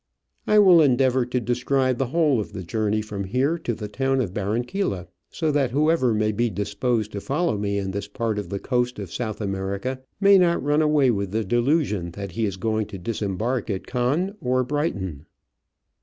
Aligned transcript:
I 0.47 0.57
will 0.57 0.81
endeavour 0.81 1.27
to 1.27 1.39
describe 1.39 1.99
the 1.99 2.07
whole 2.07 2.39
of 2.39 2.53
the 2.53 2.63
journey 2.63 3.03
from 3.03 3.25
here 3.25 3.59
to 3.59 3.75
the 3.75 3.87
town 3.87 4.19
of 4.19 4.33
Barranquilla, 4.33 5.07
so 5.29 5.51
that 5.51 5.69
whoever 5.69 6.11
may 6.11 6.31
be 6.31 6.49
disposed 6.49 7.11
to 7.11 7.21
follow 7.21 7.55
me 7.55 7.77
in 7.77 7.91
this 7.91 8.07
part 8.07 8.39
of 8.39 8.49
the 8.49 8.57
coast 8.57 8.97
of 8.97 9.11
South 9.13 9.39
America 9.39 10.01
may 10.19 10.39
not 10.39 10.63
run 10.63 10.81
away 10.81 11.11
with 11.11 11.29
the 11.29 11.43
delusion 11.43 12.09
that 12.13 12.31
he 12.31 12.45
is 12.47 12.57
going 12.57 12.87
to 12.87 12.97
disembark 12.97 13.69
at 13.69 13.85
Cannes 13.85 14.33
or 14.41 14.63
Brighton. 14.63 15.27